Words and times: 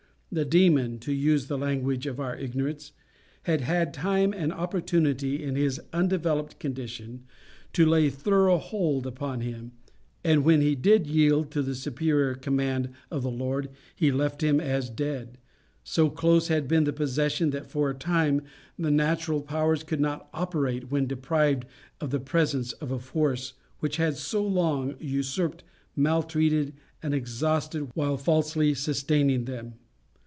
The 0.33 0.45
demon 0.45 0.97
to 0.99 1.11
use 1.11 1.47
the 1.47 1.57
language 1.57 2.07
of 2.07 2.17
our 2.17 2.37
ignorance 2.37 2.93
had 3.43 3.59
had 3.59 3.93
time 3.93 4.31
and 4.33 4.53
opportunity, 4.53 5.43
in 5.43 5.57
his 5.57 5.81
undeveloped 5.91 6.57
condition, 6.57 7.25
to 7.73 7.85
lay 7.85 8.09
thorough 8.09 8.57
hold 8.57 9.05
upon 9.05 9.41
him; 9.41 9.73
and 10.23 10.45
when 10.45 10.61
he 10.61 10.73
did 10.73 11.05
yield 11.05 11.51
to 11.51 11.61
the 11.61 11.75
superior 11.75 12.33
command 12.33 12.91
of 13.11 13.23
the 13.23 13.29
Lord, 13.29 13.71
he 13.93 14.09
left 14.09 14.41
him 14.41 14.61
as 14.61 14.89
dead 14.89 15.37
so 15.83 16.09
close 16.09 16.47
had 16.47 16.65
been 16.65 16.85
the 16.85 16.93
possession, 16.93 17.49
that 17.49 17.69
for 17.69 17.89
a 17.89 17.93
time 17.93 18.41
the 18.79 18.89
natural 18.89 19.41
powers 19.41 19.83
could 19.83 19.99
not 19.99 20.29
operate 20.33 20.89
when 20.89 21.07
deprived 21.07 21.65
of 21.99 22.09
the 22.09 22.21
presence 22.21 22.71
of 22.79 22.89
a 22.89 22.99
force 22.99 23.51
which 23.79 23.97
had 23.97 24.15
so 24.15 24.47
long 24.47 24.95
usurped, 24.97 25.65
maltreated, 25.93 26.71
and 27.03 27.13
exhausted, 27.13 27.89
while 27.95 28.15
falsely 28.15 28.73
sustaining 28.73 29.43
them. 29.43 29.73